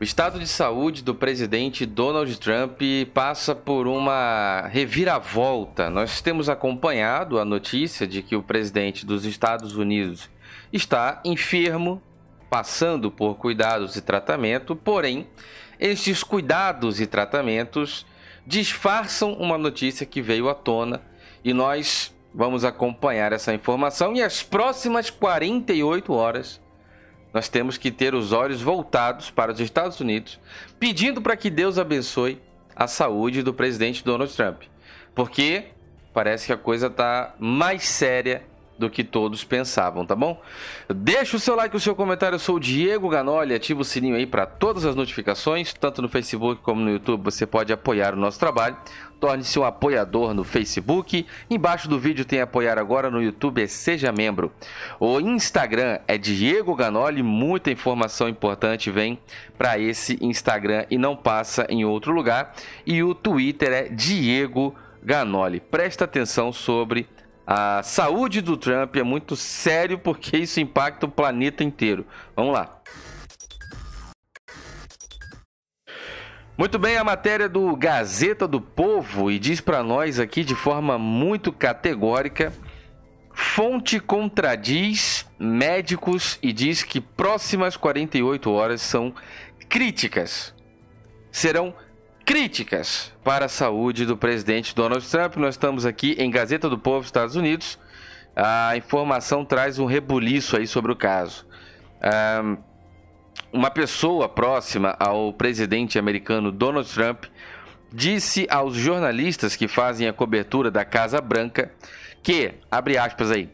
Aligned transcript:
O 0.00 0.04
estado 0.04 0.38
de 0.38 0.46
saúde 0.46 1.02
do 1.02 1.12
presidente 1.12 1.84
Donald 1.84 2.38
Trump 2.38 2.80
passa 3.12 3.52
por 3.52 3.88
uma 3.88 4.68
reviravolta. 4.68 5.90
Nós 5.90 6.20
temos 6.20 6.48
acompanhado 6.48 7.36
a 7.36 7.44
notícia 7.44 8.06
de 8.06 8.22
que 8.22 8.36
o 8.36 8.42
presidente 8.42 9.04
dos 9.04 9.24
Estados 9.24 9.74
Unidos 9.74 10.30
está 10.72 11.20
enfermo, 11.24 12.00
passando 12.48 13.10
por 13.10 13.34
cuidados 13.34 13.96
e 13.96 14.00
tratamento, 14.00 14.76
porém, 14.76 15.26
estes 15.80 16.22
cuidados 16.22 17.00
e 17.00 17.06
tratamentos 17.06 18.06
disfarçam 18.46 19.32
uma 19.32 19.58
notícia 19.58 20.06
que 20.06 20.22
veio 20.22 20.48
à 20.48 20.54
tona 20.54 21.02
e 21.44 21.52
nós 21.52 22.14
vamos 22.32 22.64
acompanhar 22.64 23.32
essa 23.32 23.52
informação 23.52 24.14
e 24.14 24.22
as 24.22 24.44
próximas 24.44 25.10
48 25.10 26.12
horas 26.12 26.60
nós 27.32 27.48
temos 27.48 27.76
que 27.76 27.90
ter 27.90 28.14
os 28.14 28.32
olhos 28.32 28.60
voltados 28.60 29.30
para 29.30 29.52
os 29.52 29.60
Estados 29.60 30.00
Unidos, 30.00 30.38
pedindo 30.78 31.20
para 31.20 31.36
que 31.36 31.50
Deus 31.50 31.78
abençoe 31.78 32.40
a 32.74 32.86
saúde 32.86 33.42
do 33.42 33.52
presidente 33.52 34.04
Donald 34.04 34.34
Trump. 34.34 34.62
Porque 35.14 35.66
parece 36.12 36.46
que 36.46 36.52
a 36.52 36.56
coisa 36.56 36.86
está 36.86 37.34
mais 37.38 37.84
séria 37.84 38.42
do 38.78 38.88
que 38.88 39.02
todos 39.02 39.42
pensavam, 39.42 40.06
tá 40.06 40.14
bom? 40.14 40.40
Deixa 40.88 41.36
o 41.36 41.40
seu 41.40 41.56
like, 41.56 41.76
o 41.76 41.80
seu 41.80 41.94
comentário. 41.94 42.36
Eu 42.36 42.38
sou 42.38 42.56
o 42.56 42.60
Diego 42.60 43.08
Ganoli. 43.08 43.54
Ativa 43.54 43.80
o 43.80 43.84
sininho 43.84 44.14
aí 44.14 44.26
para 44.26 44.46
todas 44.46 44.84
as 44.84 44.94
notificações, 44.94 45.74
tanto 45.74 46.00
no 46.00 46.08
Facebook 46.08 46.62
como 46.62 46.80
no 46.80 46.90
YouTube. 46.90 47.24
Você 47.24 47.46
pode 47.46 47.72
apoiar 47.72 48.14
o 48.14 48.16
nosso 48.16 48.38
trabalho. 48.38 48.76
Torne-se 49.18 49.58
um 49.58 49.64
apoiador 49.64 50.32
no 50.32 50.44
Facebook. 50.44 51.26
Embaixo 51.50 51.88
do 51.88 51.98
vídeo 51.98 52.24
tem 52.24 52.40
apoiar 52.40 52.78
agora 52.78 53.10
no 53.10 53.20
YouTube, 53.20 53.60
é 53.60 53.66
seja 53.66 54.12
membro. 54.12 54.52
O 55.00 55.18
Instagram 55.18 55.98
é 56.06 56.16
Diego 56.16 56.72
Ganoli. 56.76 57.20
Muita 57.20 57.72
informação 57.72 58.28
importante 58.28 58.92
vem 58.92 59.18
para 59.56 59.76
esse 59.76 60.16
Instagram 60.20 60.86
e 60.88 60.96
não 60.96 61.16
passa 61.16 61.66
em 61.68 61.84
outro 61.84 62.12
lugar. 62.12 62.54
E 62.86 63.02
o 63.02 63.12
Twitter 63.12 63.72
é 63.72 63.88
Diego 63.88 64.72
Ganoli. 65.02 65.58
Presta 65.58 66.04
atenção 66.04 66.52
sobre 66.52 67.08
a 67.50 67.82
saúde 67.82 68.42
do 68.42 68.58
Trump 68.58 68.94
é 68.96 69.02
muito 69.02 69.34
sério 69.34 69.98
porque 69.98 70.36
isso 70.36 70.60
impacta 70.60 71.06
o 71.06 71.10
planeta 71.10 71.64
inteiro. 71.64 72.04
Vamos 72.36 72.52
lá. 72.52 72.78
Muito 76.58 76.78
bem, 76.78 76.98
a 76.98 77.04
matéria 77.04 77.48
do 77.48 77.74
Gazeta 77.74 78.46
do 78.46 78.60
Povo 78.60 79.30
e 79.30 79.38
diz 79.38 79.62
para 79.62 79.82
nós 79.82 80.20
aqui 80.20 80.44
de 80.44 80.54
forma 80.54 80.98
muito 80.98 81.50
categórica: 81.50 82.52
fonte 83.32 83.98
contradiz 83.98 85.26
médicos 85.38 86.38
e 86.42 86.52
diz 86.52 86.82
que 86.82 87.00
próximas 87.00 87.78
48 87.78 88.50
horas 88.50 88.82
são 88.82 89.14
críticas. 89.70 90.54
Serão 91.32 91.74
críticas 92.28 93.10
para 93.24 93.46
a 93.46 93.48
saúde 93.48 94.04
do 94.04 94.14
presidente 94.14 94.74
Donald 94.74 95.02
Trump. 95.08 95.36
Nós 95.36 95.54
estamos 95.54 95.86
aqui 95.86 96.14
em 96.18 96.30
Gazeta 96.30 96.68
do 96.68 96.78
Povo, 96.78 97.06
Estados 97.06 97.36
Unidos. 97.36 97.78
A 98.36 98.76
informação 98.76 99.46
traz 99.46 99.78
um 99.78 99.86
rebuliço 99.86 100.54
aí 100.54 100.66
sobre 100.66 100.92
o 100.92 100.96
caso. 100.96 101.46
uma 103.50 103.70
pessoa 103.70 104.28
próxima 104.28 104.94
ao 105.00 105.32
presidente 105.32 105.98
americano 105.98 106.52
Donald 106.52 106.92
Trump 106.92 107.24
disse 107.90 108.46
aos 108.50 108.74
jornalistas 108.74 109.56
que 109.56 109.66
fazem 109.66 110.06
a 110.06 110.12
cobertura 110.12 110.70
da 110.70 110.84
Casa 110.84 111.22
Branca 111.22 111.72
que, 112.22 112.52
abre 112.70 112.98
aspas 112.98 113.30
aí, 113.30 113.48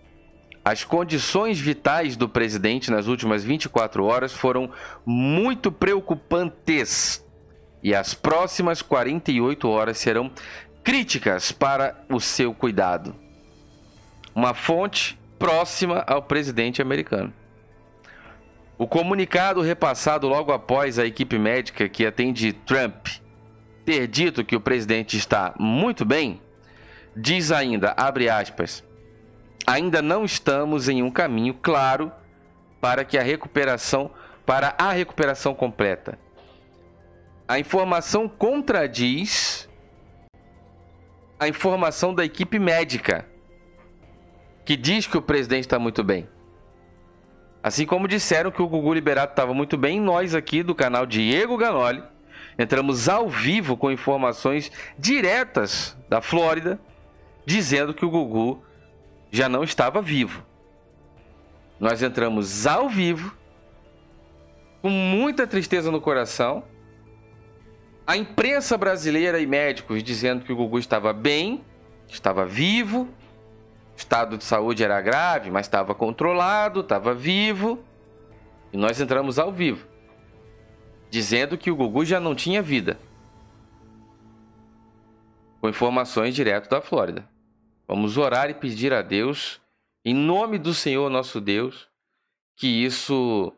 as 0.65 0.83
condições 0.83 1.61
vitais 1.61 2.17
do 2.17 2.29
presidente 2.29 2.91
nas 2.91 3.07
últimas 3.07 3.45
24 3.45 4.05
horas 4.05 4.33
foram 4.33 4.69
muito 5.07 5.71
preocupantes 5.71 7.24
e 7.85 7.95
as 7.95 8.15
próximas 8.15 8.81
48 8.81 9.69
horas 9.69 9.99
serão 9.99 10.31
críticas 10.83 11.53
para 11.53 12.03
o 12.09 12.19
seu 12.19 12.55
cuidado. 12.55 13.15
Uma 14.35 14.55
fonte 14.55 15.19
próxima 15.39 16.03
ao 16.07 16.23
presidente 16.23 16.81
americano. 16.81 17.31
O 18.79 18.89
comunicado 18.89 19.61
repassado 19.61 20.27
logo 20.27 20.51
após 20.51 20.99
a 20.99 21.05
equipe 21.05 21.39
médica 21.39 21.87
que 21.87 22.07
atende 22.07 22.55
Trump 22.55 23.07
ter 23.85 24.09
dito 24.09 24.45
que 24.45 24.57
o 24.57 24.61
presidente 24.61 25.19
está 25.19 25.55
muito 25.59 26.07
bem, 26.07 26.41
diz 27.15 27.53
ainda, 27.53 27.95
abre 27.99 28.31
aspas, 28.31 28.83
ainda 29.67 30.01
não 30.01 30.25
estamos 30.25 30.89
em 30.89 31.03
um 31.03 31.11
caminho 31.11 31.53
claro 31.53 32.11
para 32.81 33.05
que 33.05 33.19
a 33.19 33.23
recuperação 33.23 34.11
para 34.47 34.75
a 34.77 34.91
recuperação 34.91 35.55
completa 35.55 36.19
a 37.47 37.59
informação 37.59 38.29
contradiz 38.29 39.69
a 41.39 41.49
informação 41.49 42.15
da 42.15 42.25
equipe 42.25 42.59
médica, 42.59 43.27
que 44.65 44.77
diz 44.77 45.07
que 45.07 45.19
o 45.19 45.23
presidente 45.23 45.65
está 45.65 45.79
muito 45.79 46.03
bem. 46.03 46.29
Assim 47.63 47.85
como 47.85 48.09
disseram 48.09 48.51
que 48.51 48.63
o 48.63 48.69
Gugu 48.69 48.95
Liberato 48.95 49.33
estava 49.33 49.53
muito 49.53 49.77
bem, 49.77 50.01
nós 50.01 50.35
aqui 50.35 50.63
do 50.63 50.75
canal 50.75 51.05
Diego 51.05 51.57
Ganoli 51.57 52.03
entramos 52.59 53.09
ao 53.09 53.29
vivo 53.29 53.77
com 53.77 53.91
informações 53.91 54.71
diretas 54.99 55.97
da 56.09 56.23
Flórida, 56.23 56.79
dizendo 57.45 57.93
que 57.93 58.05
o 58.05 58.11
Gugu 58.11 58.63
já 59.31 59.49
não 59.49 59.65
estava 59.65 60.01
vivo. 60.01 60.45
Nós 61.81 62.03
entramos 62.03 62.67
ao 62.67 62.89
vivo, 62.89 63.37
com 64.81 64.89
muita 64.89 65.47
tristeza 65.47 65.91
no 65.91 66.01
coração, 66.01 66.63
a 68.07 68.17
imprensa 68.17 68.77
brasileira 68.77 69.41
e 69.41 69.47
médicos 69.47 70.03
dizendo 70.03 70.45
que 70.45 70.53
o 70.53 70.57
Gugu 70.57 70.79
estava 70.79 71.13
bem, 71.13 71.65
estava 72.07 72.45
vivo, 72.45 73.09
estado 73.97 74.37
de 74.37 74.45
saúde 74.45 74.85
era 74.85 75.01
grave, 75.01 75.51
mas 75.51 75.67
estava 75.67 75.95
controlado, 75.95 76.81
estava 76.81 77.15
vivo. 77.15 77.83
E 78.73 78.77
nós 78.77 79.01
entramos 79.01 79.39
ao 79.39 79.53
vivo, 79.53 79.87
dizendo 81.09 81.57
que 81.57 81.71
o 81.71 81.77
Gugu 81.77 82.05
já 82.05 82.21
não 82.21 82.35
tinha 82.35 82.61
vida. 82.61 82.99
Com 85.61 85.69
informações 85.69 86.35
direto 86.35 86.69
da 86.69 86.83
Flórida. 86.83 87.27
Vamos 87.89 88.19
orar 88.19 88.51
e 88.51 88.55
pedir 88.55 88.93
a 88.93 89.01
Deus, 89.01 89.61
em 90.05 90.15
nome 90.15 90.59
do 90.59 90.75
Senhor 90.75 91.09
nosso 91.09 91.41
Deus, 91.41 91.89
que 92.57 92.67
isso 92.67 93.53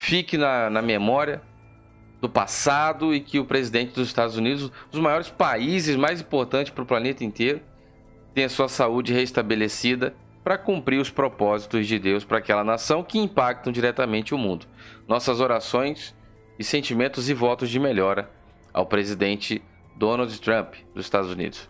fique 0.00 0.38
na, 0.38 0.70
na 0.70 0.80
memória 0.80 1.42
do 2.22 2.28
passado 2.28 3.12
e 3.12 3.20
que 3.20 3.40
o 3.40 3.44
presidente 3.44 3.94
dos 3.94 4.06
Estados 4.06 4.36
Unidos, 4.36 4.66
um 4.66 4.90
dos 4.92 5.00
maiores 5.00 5.28
países 5.28 5.96
mais 5.96 6.20
importantes 6.20 6.72
para 6.72 6.84
o 6.84 6.86
planeta 6.86 7.24
inteiro, 7.24 7.60
tenha 8.32 8.48
sua 8.48 8.68
saúde 8.68 9.12
restabelecida 9.12 10.14
para 10.44 10.56
cumprir 10.56 11.00
os 11.00 11.10
propósitos 11.10 11.84
de 11.84 11.98
Deus 11.98 12.24
para 12.24 12.38
aquela 12.38 12.62
nação 12.62 13.02
que 13.02 13.18
impactam 13.18 13.72
diretamente 13.72 14.32
o 14.32 14.38
mundo. 14.38 14.66
Nossas 15.08 15.40
orações 15.40 16.14
e 16.56 16.62
sentimentos 16.62 17.28
e 17.28 17.34
votos 17.34 17.68
de 17.68 17.80
melhora 17.80 18.30
ao 18.72 18.86
presidente 18.86 19.60
Donald 19.96 20.40
Trump 20.40 20.74
dos 20.94 21.04
Estados 21.04 21.30
Unidos. 21.30 21.68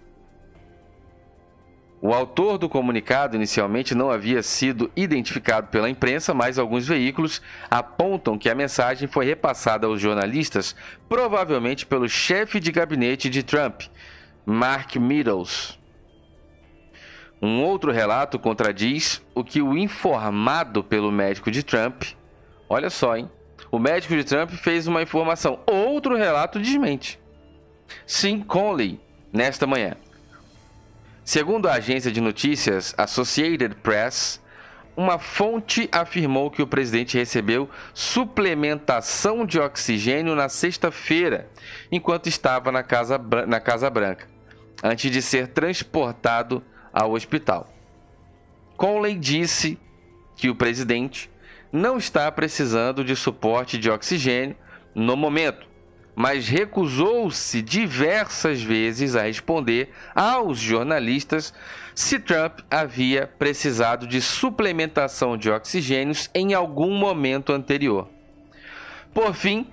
O 2.05 2.13
autor 2.13 2.59
do 2.59 2.69
comunicado 2.69 3.37
inicialmente 3.37 3.95
não 3.95 4.11
havia 4.11 4.43
sido 4.43 4.91
identificado 4.97 5.69
pela 5.69 5.89
imprensa, 5.89 6.35
mas 6.35 6.59
alguns 6.59 6.89
veículos 6.89 7.41
apontam 7.71 8.37
que 8.37 8.51
a 8.51 8.57
mensagem 8.57 9.07
foi 9.07 9.25
repassada 9.25 9.87
aos 9.87 10.01
jornalistas, 10.01 10.75
provavelmente 11.09 11.87
pelo 11.87 12.09
chefe 12.09 12.59
de 12.59 12.73
gabinete 12.73 13.31
de 13.31 13.45
Trump, 13.45 13.83
Mark 14.45 14.97
Meadows. 14.97 15.79
Um 17.41 17.63
outro 17.63 17.93
relato 17.93 18.37
contradiz 18.37 19.23
o 19.33 19.45
que 19.45 19.63
o 19.63 19.79
informado 19.79 20.83
pelo 20.83 21.13
médico 21.13 21.53
de 21.53 21.63
Trump. 21.63 22.03
Olha 22.69 22.91
só, 22.91 23.17
hein? 23.17 23.31
O 23.71 23.79
médico 23.79 24.17
de 24.17 24.25
Trump 24.25 24.51
fez 24.51 24.89
uma 24.89 25.03
informação. 25.03 25.61
Outro 25.71 26.17
relato 26.17 26.59
desmente. 26.59 27.21
Sim 28.05 28.41
Conley, 28.41 29.01
nesta 29.33 29.69
manhã. 29.69 29.97
Segundo 31.33 31.67
a 31.67 31.73
agência 31.77 32.13
de 32.13 32.21
notícias 32.21 32.95
Associated 32.99 33.77
Press, 33.77 34.39
uma 34.95 35.19
fonte 35.19 35.89
afirmou 35.91 36.51
que 36.51 36.61
o 36.61 36.67
presidente 36.67 37.17
recebeu 37.17 37.71
suplementação 37.95 39.47
de 39.47 39.59
oxigênio 39.59 40.35
na 40.35 40.51
sexta-feira, 40.51 41.49
enquanto 41.91 42.27
estava 42.27 42.71
na 42.71 42.83
Casa, 42.83 43.19
na 43.49 43.59
Casa 43.61 43.89
Branca, 43.89 44.29
antes 44.85 45.11
de 45.11 45.23
ser 45.23 45.49
transportado 45.49 46.63
ao 46.93 47.13
hospital. 47.13 47.73
Conley 48.77 49.15
disse 49.15 49.79
que 50.37 50.51
o 50.51 50.55
presidente 50.55 51.31
não 51.73 51.97
está 51.97 52.31
precisando 52.31 53.03
de 53.03 53.17
suporte 53.17 53.79
de 53.79 53.89
oxigênio 53.91 54.55
no 54.95 55.17
momento 55.17 55.72
mas 56.15 56.49
recusou-se 56.49 57.63
diversas 57.63 58.63
vezes 58.63 59.17
a 59.17 59.23
responder 59.23 59.91
aos 60.15 60.59
jornalistas 60.59 61.55
se 61.95 62.19
Trump 62.19 62.61
havia 62.71 63.27
precisado 63.27 64.07
de 64.07 64.21
suplementação 64.21 65.37
de 65.37 65.51
oxigênios 65.51 66.31
em 66.35 66.55
algum 66.55 66.95
momento 66.95 67.53
anterior. 67.53 68.09
Por 69.13 69.35
fim, 69.35 69.67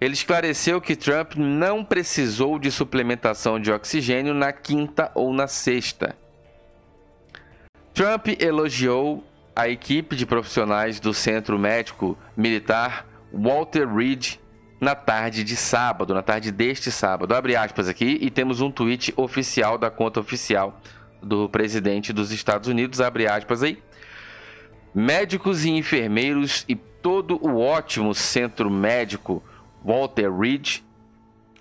ele 0.00 0.14
esclareceu 0.14 0.80
que 0.80 0.96
Trump 0.96 1.34
não 1.36 1.84
precisou 1.84 2.58
de 2.58 2.70
suplementação 2.70 3.58
de 3.60 3.72
oxigênio 3.72 4.34
na 4.34 4.52
quinta 4.52 5.10
ou 5.14 5.32
na 5.32 5.46
sexta. 5.46 6.16
Trump 7.92 8.28
elogiou 8.40 9.24
a 9.54 9.68
equipe 9.68 10.16
de 10.16 10.26
profissionais 10.26 10.98
do 10.98 11.14
Centro 11.14 11.58
Médico 11.58 12.18
Militar 12.36 13.06
Walter 13.32 13.86
Reed 13.86 14.38
na 14.80 14.94
tarde 14.94 15.44
de 15.44 15.56
sábado, 15.56 16.14
na 16.14 16.22
tarde 16.22 16.50
deste 16.50 16.90
sábado. 16.90 17.34
Abre 17.34 17.56
aspas 17.56 17.88
aqui 17.88 18.18
e 18.20 18.30
temos 18.30 18.60
um 18.60 18.70
tweet 18.70 19.12
oficial 19.16 19.78
da 19.78 19.90
conta 19.90 20.20
oficial 20.20 20.80
do 21.22 21.48
presidente 21.48 22.12
dos 22.12 22.30
Estados 22.30 22.68
Unidos, 22.68 23.00
abre 23.00 23.26
aspas 23.26 23.62
aí. 23.62 23.82
Médicos 24.94 25.64
e 25.64 25.70
enfermeiros 25.70 26.64
e 26.68 26.76
todo 26.76 27.38
o 27.44 27.58
ótimo 27.60 28.14
centro 28.14 28.70
médico 28.70 29.42
Walter 29.84 30.32
Reed 30.32 30.80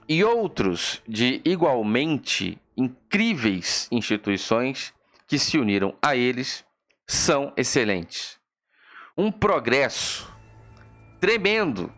e 0.08 0.24
outros 0.24 1.02
de 1.08 1.42
igualmente 1.44 2.58
incríveis 2.78 3.88
instituições 3.92 4.94
que 5.28 5.40
se 5.40 5.58
uniram 5.58 5.96
a 6.02 6.16
eles 6.16 6.66
são 7.08 7.54
excelentes. 7.58 8.38
Um 9.18 9.32
progresso 9.32 10.32
tremendo 11.20 11.92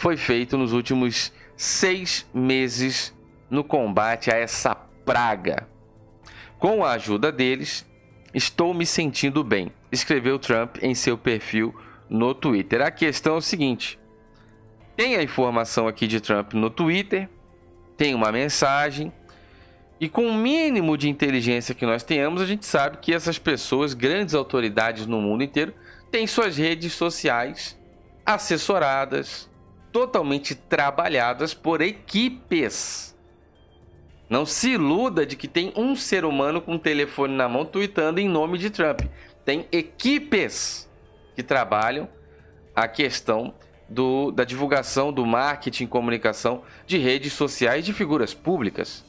foi 0.00 0.16
feito 0.16 0.56
nos 0.56 0.72
últimos 0.72 1.30
seis 1.54 2.26
meses 2.32 3.14
no 3.50 3.62
combate 3.62 4.30
a 4.30 4.34
essa 4.34 4.74
praga. 4.74 5.68
Com 6.58 6.82
a 6.82 6.92
ajuda 6.92 7.30
deles, 7.30 7.86
estou 8.32 8.72
me 8.72 8.86
sentindo 8.86 9.44
bem, 9.44 9.70
escreveu 9.92 10.38
Trump 10.38 10.78
em 10.80 10.94
seu 10.94 11.18
perfil 11.18 11.78
no 12.08 12.34
Twitter. 12.34 12.80
A 12.80 12.90
questão 12.90 13.34
é 13.34 13.36
o 13.36 13.42
seguinte: 13.42 14.00
tem 14.96 15.16
a 15.16 15.22
informação 15.22 15.86
aqui 15.86 16.06
de 16.06 16.18
Trump 16.18 16.54
no 16.54 16.70
Twitter, 16.70 17.28
tem 17.94 18.14
uma 18.14 18.32
mensagem, 18.32 19.12
e 20.00 20.08
com 20.08 20.28
o 20.28 20.34
mínimo 20.34 20.96
de 20.96 21.10
inteligência 21.10 21.74
que 21.74 21.84
nós 21.84 22.02
tenhamos, 22.02 22.40
a 22.40 22.46
gente 22.46 22.64
sabe 22.64 22.96
que 23.02 23.12
essas 23.12 23.38
pessoas, 23.38 23.92
grandes 23.92 24.34
autoridades 24.34 25.04
no 25.04 25.20
mundo 25.20 25.44
inteiro, 25.44 25.74
têm 26.10 26.26
suas 26.26 26.56
redes 26.56 26.94
sociais 26.94 27.78
assessoradas, 28.24 29.49
totalmente 29.92 30.54
trabalhadas 30.54 31.54
por 31.54 31.80
equipes. 31.80 33.16
Não 34.28 34.46
se 34.46 34.70
iluda 34.70 35.26
de 35.26 35.36
que 35.36 35.48
tem 35.48 35.72
um 35.76 35.96
ser 35.96 36.24
humano 36.24 36.60
com 36.60 36.74
um 36.74 36.78
telefone 36.78 37.34
na 37.34 37.48
mão 37.48 37.64
tweetando 37.64 38.20
em 38.20 38.28
nome 38.28 38.58
de 38.58 38.70
Trump. 38.70 39.00
Tem 39.44 39.66
equipes 39.72 40.88
que 41.34 41.42
trabalham 41.42 42.08
a 42.74 42.86
questão 42.86 43.54
do, 43.88 44.30
da 44.30 44.44
divulgação 44.44 45.12
do 45.12 45.26
marketing 45.26 45.86
comunicação 45.86 46.62
de 46.86 46.96
redes 46.96 47.32
sociais 47.32 47.84
de 47.84 47.92
figuras 47.92 48.32
públicas. 48.32 49.04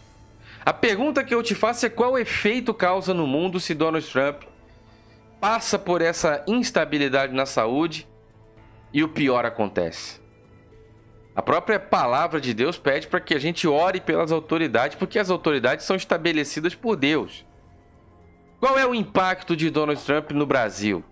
A 0.65 0.73
pergunta 0.73 1.23
que 1.23 1.33
eu 1.33 1.41
te 1.41 1.55
faço 1.55 1.85
é 1.85 1.89
qual 1.89 2.17
efeito 2.17 2.73
causa 2.73 3.13
no 3.13 3.27
mundo 3.27 3.59
se 3.59 3.73
Donald 3.73 4.07
Trump 4.11 4.43
passa 5.39 5.79
por 5.79 6.01
essa 6.01 6.43
instabilidade 6.47 7.33
na 7.33 7.47
saúde 7.47 8.07
e 8.93 9.03
o 9.03 9.09
pior 9.09 9.43
acontece. 9.43 10.20
A 11.35 11.41
própria 11.41 11.79
palavra 11.79 12.41
de 12.41 12.53
Deus 12.53 12.77
pede 12.77 13.07
para 13.07 13.21
que 13.21 13.33
a 13.33 13.39
gente 13.39 13.67
ore 13.67 14.01
pelas 14.01 14.31
autoridades, 14.31 14.97
porque 14.97 15.17
as 15.17 15.29
autoridades 15.29 15.85
são 15.85 15.95
estabelecidas 15.95 16.75
por 16.75 16.97
Deus. 16.97 17.45
Qual 18.59 18.77
é 18.77 18.85
o 18.85 18.93
impacto 18.93 19.55
de 19.55 19.69
Donald 19.69 20.03
Trump 20.03 20.31
no 20.31 20.45
Brasil? 20.45 21.03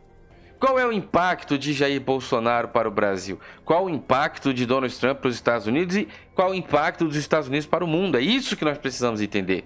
Qual 0.59 0.77
é 0.77 0.85
o 0.85 0.91
impacto 0.91 1.57
de 1.57 1.71
Jair 1.71 2.01
Bolsonaro 2.01 2.67
para 2.67 2.87
o 2.87 2.91
Brasil? 2.91 3.39
Qual 3.63 3.85
o 3.85 3.89
impacto 3.89 4.53
de 4.53 4.65
Donald 4.65 4.93
Trump 4.99 5.19
para 5.19 5.29
os 5.29 5.35
Estados 5.35 5.65
Unidos 5.65 5.95
e 5.95 6.07
qual 6.35 6.51
o 6.51 6.53
impacto 6.53 7.05
dos 7.05 7.15
Estados 7.15 7.47
Unidos 7.47 7.65
para 7.65 7.83
o 7.83 7.87
mundo? 7.87 8.17
É 8.17 8.21
isso 8.21 8.57
que 8.57 8.65
nós 8.65 8.77
precisamos 8.77 9.21
entender. 9.21 9.63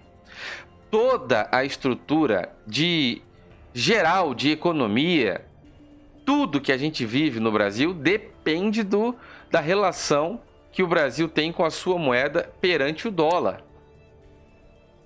Toda 0.92 1.50
a 1.52 1.66
estrutura 1.66 2.56
de 2.68 3.24
geral 3.74 4.36
de 4.36 4.52
economia, 4.52 5.44
tudo 6.24 6.62
que 6.62 6.72
a 6.72 6.78
gente 6.78 7.06
vive 7.08 7.40
no 7.40 7.52
Brasil 7.52 7.92
depende 7.92 8.84
do, 8.84 9.16
da 9.54 9.60
relação 9.60 10.42
que 10.72 10.82
o 10.82 10.88
Brasil 10.88 11.30
tem 11.30 11.54
com 11.54 11.64
a 11.64 11.70
sua 11.70 12.00
moeda 12.00 12.52
perante 12.60 13.08
o 13.08 13.12
dólar. 13.12 13.64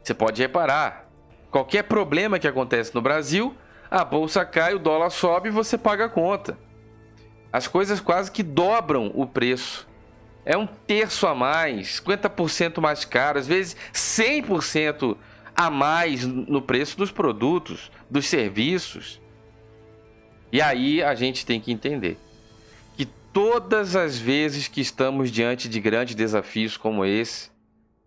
Você 0.02 0.14
pode 0.14 0.42
reparar, 0.42 1.10
qualquer 1.52 1.84
problema 1.84 2.40
que 2.40 2.48
acontece 2.48 2.96
no 2.96 3.02
Brasil 3.02 3.54
a 3.92 4.06
bolsa 4.06 4.46
cai, 4.46 4.74
o 4.74 4.80
dólar 4.80 5.10
sobe 5.10 5.50
e 5.50 5.52
você 5.52 5.78
paga 5.78 6.06
a 6.06 6.10
conta. 6.10 6.58
As 7.52 7.68
coisas 7.68 8.00
quase 8.00 8.32
que 8.32 8.42
dobram 8.42 9.12
o 9.14 9.28
preço. 9.28 9.86
É 10.46 10.58
um 10.58 10.66
terço 10.66 11.28
a 11.28 11.36
mais, 11.36 12.00
50% 12.00 12.80
mais 12.80 13.04
caro, 13.04 13.40
às 13.40 13.48
vezes 13.48 13.76
100% 13.92 15.18
a 15.54 15.70
mais 15.70 16.26
no 16.26 16.62
preço 16.62 16.98
dos 16.98 17.12
produtos, 17.12 17.92
dos 18.10 18.28
serviços. 18.28 19.22
E 20.54 20.62
aí 20.62 21.04
a 21.04 21.14
gente 21.16 21.46
tem 21.46 21.60
que 21.60 21.70
entender 21.70 22.18
todas 23.38 23.96
as 23.96 24.18
vezes 24.18 24.68
que 24.68 24.82
estamos 24.82 25.30
diante 25.30 25.70
de 25.70 25.80
grandes 25.80 26.16
desafios 26.16 26.76
como 26.76 27.06
esse, 27.06 27.52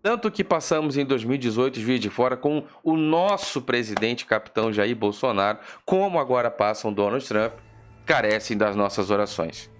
tanto 0.02 0.28
que 0.28 0.42
passamos 0.42 0.96
em 0.96 1.04
2018 1.04 1.78
Juiz 1.78 2.00
de 2.00 2.10
Fora 2.10 2.36
com 2.36 2.64
o 2.82 2.96
nosso 2.96 3.62
presidente 3.62 4.26
capitão 4.26 4.72
Jair 4.72 4.96
Bolsonaro, 4.96 5.60
como 5.86 6.18
agora 6.18 6.50
passam 6.50 6.92
Donald 6.92 7.24
Trump, 7.24 7.52
carecem 8.04 8.56
das 8.56 8.74
nossas 8.74 9.08
orações. 9.08 9.70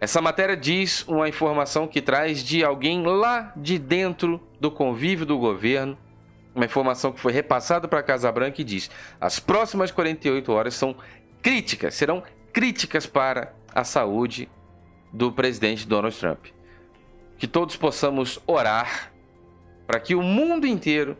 Essa 0.00 0.20
matéria 0.20 0.56
diz 0.56 1.06
uma 1.06 1.28
informação 1.28 1.86
que 1.86 2.02
traz 2.02 2.42
de 2.42 2.64
alguém 2.64 3.04
lá 3.04 3.52
de 3.56 3.78
dentro 3.78 4.42
do 4.58 4.68
convívio 4.68 5.24
do 5.24 5.38
governo, 5.38 5.96
uma 6.52 6.64
informação 6.64 7.12
que 7.12 7.20
foi 7.20 7.32
repassada 7.32 7.86
para 7.86 8.00
a 8.00 8.02
Casa 8.02 8.32
Branca 8.32 8.60
e 8.60 8.64
diz: 8.64 8.90
as 9.20 9.38
próximas 9.38 9.92
48 9.92 10.50
horas 10.50 10.74
são 10.74 10.96
críticas, 11.40 11.94
serão 11.94 12.20
críticas 12.52 13.06
para 13.06 13.54
a 13.74 13.84
saúde 13.84 14.48
do 15.12 15.32
presidente 15.32 15.86
Donald 15.86 16.16
Trump. 16.18 16.46
Que 17.38 17.46
todos 17.46 17.76
possamos 17.76 18.38
orar 18.46 19.12
para 19.86 19.98
que 19.98 20.14
o 20.14 20.22
mundo 20.22 20.66
inteiro 20.66 21.16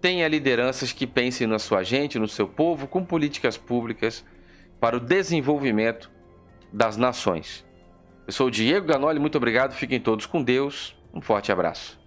tenha 0.00 0.26
lideranças 0.28 0.92
que 0.92 1.06
pensem 1.06 1.46
na 1.46 1.58
sua 1.58 1.82
gente, 1.82 2.18
no 2.18 2.28
seu 2.28 2.48
povo, 2.48 2.86
com 2.86 3.04
políticas 3.04 3.56
públicas 3.56 4.24
para 4.80 4.96
o 4.96 5.00
desenvolvimento 5.00 6.10
das 6.72 6.96
nações. 6.96 7.64
Eu 8.26 8.32
sou 8.32 8.46
o 8.46 8.50
Diego 8.50 8.86
Ganoli, 8.86 9.18
muito 9.18 9.36
obrigado, 9.36 9.72
fiquem 9.72 10.00
todos 10.00 10.26
com 10.26 10.42
Deus, 10.42 10.96
um 11.12 11.20
forte 11.20 11.52
abraço. 11.52 11.98